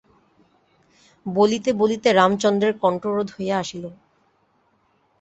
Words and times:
বলিতে 1.25 1.69
বলিতে 1.73 2.09
রামচন্দ্রের 2.11 2.73
কণ্ঠরোধ 2.81 3.27
হইয়া 3.35 3.55
আসিল। 3.59 3.83